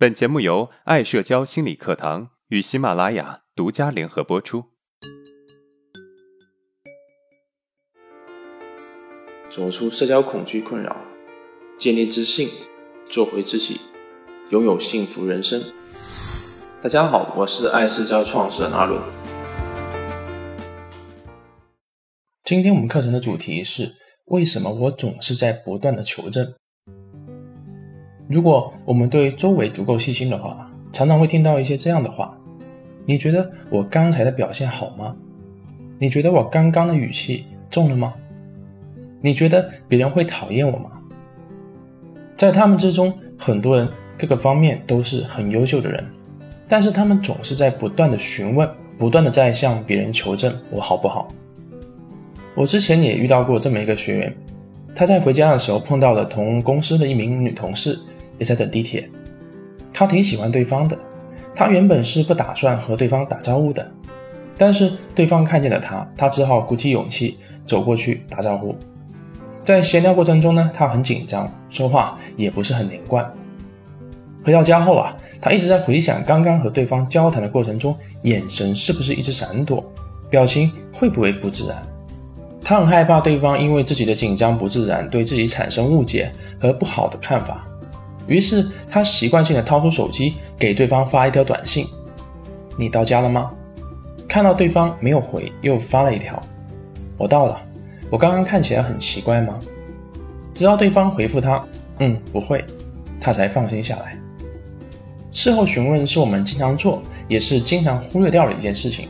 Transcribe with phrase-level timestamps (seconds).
[0.00, 4.66] 本节目由爱社交心理课堂与喜马拉雅独家联合播出。
[9.50, 10.96] 走出社交恐惧困扰，
[11.76, 12.48] 建立自信，
[13.10, 13.80] 做回自己，
[14.50, 15.60] 拥有幸福人生。
[16.80, 19.02] 大家好，我是爱社交创始人阿伦。
[22.44, 23.96] 今天我们课程的主题是：
[24.26, 26.54] 为什么我总是在不断的求证？
[28.28, 32.36] 如果我们对周围足够细心的话，常常会听到一些这样的话
[33.06, 35.16] ：“你觉得我刚才的表现好吗？
[35.98, 38.12] 你觉得我刚刚的语气重了吗？
[39.22, 40.90] 你觉得别人会讨厌我吗？”
[42.36, 43.88] 在他们之中，很多人
[44.18, 46.04] 各个方面都是很优秀的人，
[46.68, 48.68] 但是他们总是在不断的询问，
[48.98, 51.32] 不断的在向别人求证我好不好。
[52.54, 54.36] 我之前也遇到过这么一个学员，
[54.94, 57.98] 他在回家的时候碰到了同公司的一名女同事。
[58.38, 59.08] 也在等地铁，
[59.92, 60.96] 他挺喜欢对方的，
[61.54, 63.90] 他原本是不打算和对方打招呼的，
[64.56, 68.74] 但是对方看见了他，他只好鼓起勇气走过去打招呼。
[69.64, 73.30] 在闲聊过程中呢，他很紧张，说话也不是很连贯。
[74.42, 79.84] 回到家后啊，他一直在回想刚刚和对方交谈的过程中，眼神是不是一直闪躲，
[80.30, 81.76] 表情会不会不自然。
[82.64, 87.67] 他很害怕对方因为自己的紧张不自然，对自己产生误解和不好的看法。
[88.28, 91.84] 于是他习惯性的掏出手机给对方发一条短信
[92.78, 93.50] ：“你到家了吗？”
[94.28, 96.40] 看到对方没有回，又发了一条
[97.18, 97.60] ：“我到了。”
[98.10, 99.58] 我刚刚看起来很奇怪吗？
[100.54, 101.64] 直到对方回复他
[102.00, 102.64] ：“嗯，不会。”
[103.20, 104.16] 他才放心下来。
[105.32, 109.08] 事后询问是我们经常做，也是经常忽略掉的一件事情。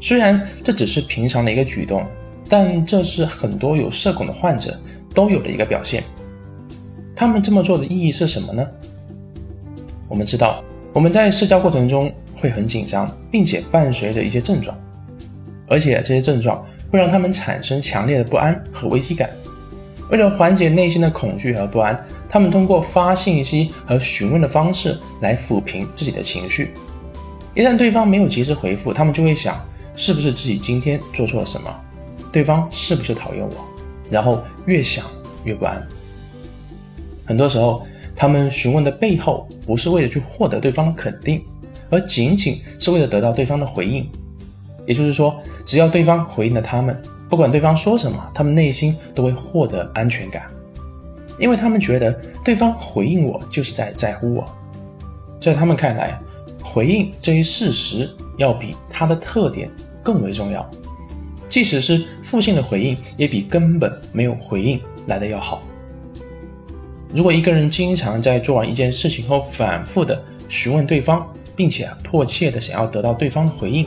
[0.00, 2.04] 虽然这只是平常的一个举动，
[2.48, 4.78] 但这是很多有社恐的患者
[5.14, 6.02] 都有的一个表现。
[7.18, 8.64] 他们这么做的意义是什么呢？
[10.06, 14.78] 我们知道，我们在社交过程中会很紧张，并且伴随着一些症状，
[15.66, 19.28] 而且这些症状会让他们产生强烈的不安和危机感。
[20.10, 26.70] 为了缓解内心的恐惧和不安，他们通过发信息和询问的方式来抚平自己的情绪。
[27.52, 29.56] 一旦对方没有及时回复，他们就会想：
[29.96, 31.68] 是不是自己今天做错了什么？
[32.30, 33.56] 对方是不是讨厌我？
[34.08, 35.04] 然后越想
[35.42, 35.84] 越不安。
[37.28, 37.84] 很多时候，
[38.16, 41.44] 他们询问的背后不是为了去获得对方的肯定，
[41.90, 44.10] 而仅仅是为了得到对方的回应。
[44.86, 50.44] 也就是说，只要对方回应了他们，不管对方说什么，他们内心都会获得安全感，
[51.38, 54.42] 因为他们觉得对方回应我就是在在乎我。
[55.38, 56.18] 在他们看来，
[56.62, 58.08] 回应这一事实
[58.38, 59.70] 要比他的特点
[60.02, 60.66] 更为重要，
[61.46, 65.60] 即使是负性的回应，也比根本没有回应来的要好。
[67.14, 71.26] 如果一个人经常在做完一件事情后反复的询问对方，
[71.56, 73.86] 并且迫切的想要得到对方的回应，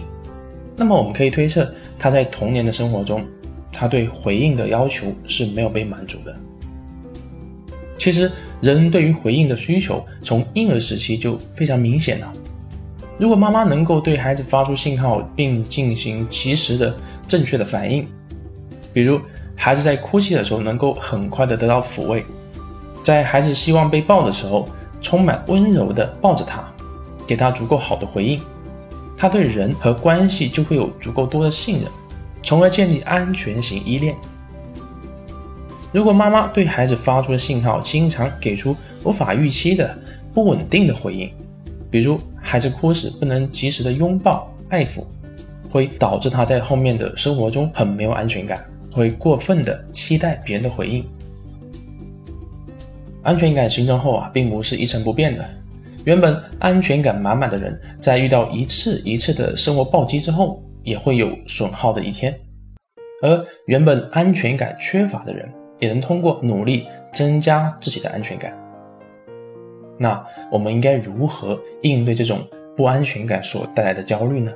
[0.76, 3.24] 那么我们可以推测他在童年的生活中，
[3.72, 6.36] 他对回应的要求是没有被满足的。
[7.98, 12.34] 其实，人对于回应的需求从婴儿时期就非常明显了。
[13.20, 16.96] 如果妈妈能够对孩子发出信号，并进行及时的
[17.28, 18.08] 正确的反应，
[18.92, 19.22] 比如
[19.56, 22.26] 孩子在哭泣的时候能够很快的得到抚慰。
[23.04, 24.68] 在孩子希望被抱的时候，
[25.02, 26.64] 充满温柔地抱着他，
[27.26, 28.40] 给他足够好的回应，
[29.18, 31.86] 他对人和关系就会有足够多的信任，
[32.44, 34.16] 从而建立安全型依恋。
[35.92, 39.98] 如果妈妈对孩子发出的信号经常给出无法预期的
[40.34, 41.30] 不稳定的回应，
[41.90, 45.04] 比如孩子哭时不能及时的拥抱爱抚，
[45.70, 51.04] 会导致他在后面的生活中很没有安全感，会过分的期待别人的回应。
[53.24, 55.44] 安全感形成后啊，并不是一成不变的。
[56.06, 62.34] 原本安全感满满的人，在遇到一次一次的生活暴击之后，也会有损耗的一天；
[63.22, 65.48] 而原本安全感缺乏的人，
[65.80, 68.58] 也能通过努力增加自己的安全感。
[70.00, 72.40] 那我们应该如何应对这种
[72.76, 74.52] 不安全感所带来的焦虑呢？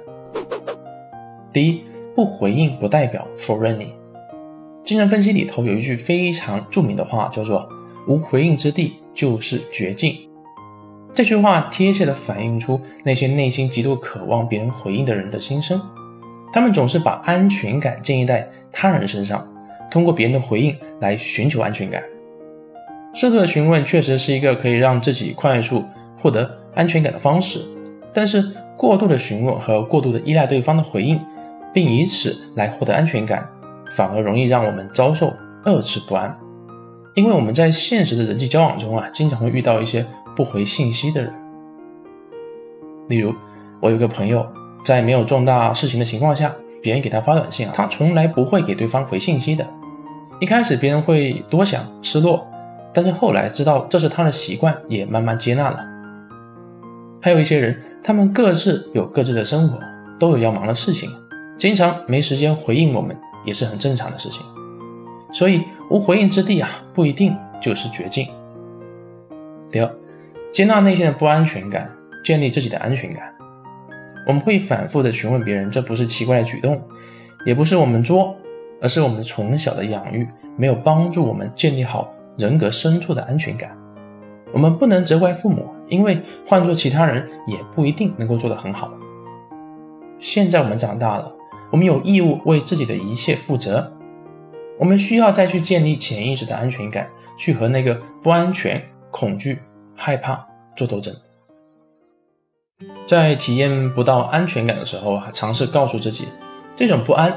[1.53, 1.83] 第一，
[2.15, 3.93] 不回应不代表否认你。
[4.83, 7.69] 精神分析里头有一句非常著名的话，叫做。
[8.07, 10.17] 无回应之地就是绝境。
[11.13, 15.81] 这句话贴切地反映出那些内心极度渴望别人回应的人的心声。
[16.51, 19.45] 他们总是把安全感建立在他人身上，
[19.89, 22.03] 通过别人的回应来寻求安全感。
[23.13, 25.85] 适度的询问确实是一个可以让自己快速
[26.17, 27.59] 获得安全感的方式，
[28.13, 28.43] 但是
[28.77, 31.19] 过度的询问和过度的依赖对方的回应，
[31.73, 33.47] 并以此来获得安全感，
[33.91, 36.37] 反而容易让我们遭受二次不安。
[37.15, 41.33] 因为我们在现实的人际交往中啊，经常会遇到一些不回信息的人，
[43.07, 43.33] 例如，
[43.81, 44.45] 我有个朋友，
[44.83, 46.53] 在没有重大事情的情况下，
[46.83, 49.65] 别人给他发短信啊，他从来不会给对方回信息的。
[50.41, 52.45] 一开始别人会多想、失落，
[52.93, 55.79] 但是后来知道这是他的习惯，也慢慢接纳了。
[57.21, 59.79] 还有一些人，他们各自有各自的生活，
[60.19, 61.09] 都有要忙的事情，
[61.57, 64.41] 经常没时间回应我们，也是很正常的事情。
[65.35, 68.25] 所以无回应之地啊，不一定就是绝境。
[69.69, 69.91] 第二，
[70.49, 71.93] 接纳内心的不安全感，
[72.23, 73.35] 建立自己的安全感。
[74.25, 76.81] 我们会反复的询问别人，这不是奇怪的举动，
[77.45, 78.33] 也不是我们作，
[78.81, 83.77] 而是我们从小的养育没有帮助我们建立好人格深处的安全感。
[84.53, 88.89] 我们不能责怪父母，因为换做其他人也不一定能够做得很好。
[90.17, 91.29] 现在我们长大了，
[91.71, 93.91] 我们有义务为自己的一切负责。
[94.77, 99.59] 我们需要再去建立潜意识的安全感，去和那个不安全、恐惧、
[99.95, 101.15] 害怕做斗争。
[103.05, 106.27] 在体验不到安全感的时候啊，尝试告诉自己，
[106.75, 107.33] 这种不安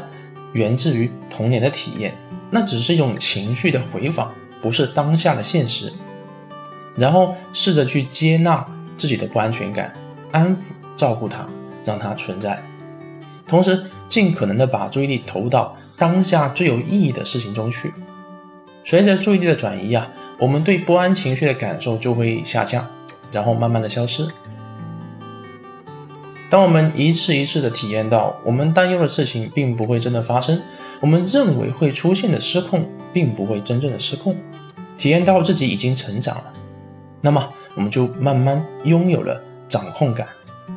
[0.53, 2.15] 源自于童年的体验，
[2.51, 5.93] 那只是一种情绪的回访，不是当下的现实。
[6.97, 9.95] 然后试着去接纳自己的不安全感，
[10.33, 10.61] 安抚、
[10.97, 11.47] 照顾它，
[11.85, 12.61] 让它存在，
[13.47, 17.93] 同时尽可能的把注意力投入到当下最有意义的事情中去。
[18.85, 22.87] 随着注意力的转移啊，我们对不安情绪的感受就会下降，
[23.31, 24.27] 然后慢慢的消失。
[26.49, 30.59] 当我们一次一次的体验到我们担忧的事情并不会真的发生，
[31.01, 34.35] 我们认为会出现的失控并不会真正的失控，
[34.97, 36.53] 体验到自己已经成长了，
[37.21, 40.27] 那么我们就慢慢拥有了掌控感，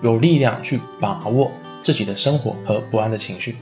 [0.02, 1.50] 有力量去把握
[1.82, 3.56] 自己的生活和不安的情绪。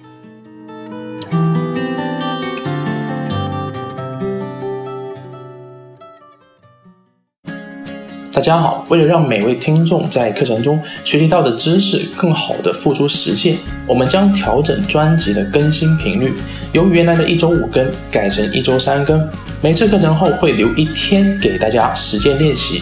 [8.40, 16.34] 大家好，为了让每位听众在课程中学习到的知识更好的付诸实践，我们将调整专辑的更新频率，
[16.72, 19.22] 由原来的一周五更改成一周三更。
[19.60, 22.82] 每次课程后会留一天给大家实践练习。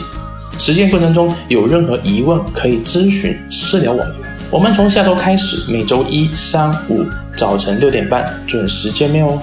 [0.59, 4.15] 实践过程中有任何疑问可以咨询私聊我们。
[4.51, 7.03] 我们从下周开始，每周一、三、五
[7.35, 9.41] 早晨六点半准时见面哦。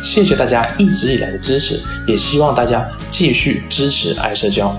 [0.00, 4.72] 谢谢大家一直以来的支持，也希望大家继续支持爱社交。